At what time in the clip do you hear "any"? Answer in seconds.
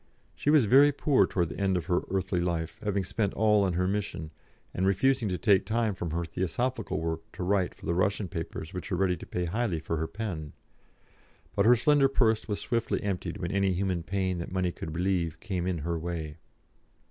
13.51-13.73